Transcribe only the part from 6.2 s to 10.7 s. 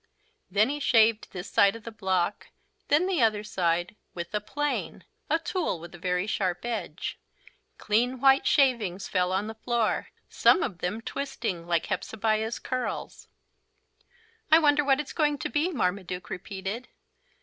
sharp edge. Clean white shavings fell on the floor, some